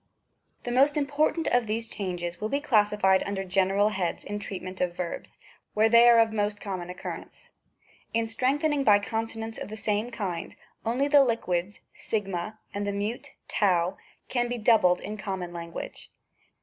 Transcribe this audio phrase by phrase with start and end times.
[0.63, 4.81] The most important of these changes will be classified under general heads in treat ing
[4.81, 5.37] of verbs,
[5.75, 7.49] where they are of most common occur rence.
[8.11, 10.55] In strengthening by consonants of the same kind,
[10.87, 13.95] only the liquids, ctyfiUy and the mute r
[14.27, 16.09] can be doubled in common language.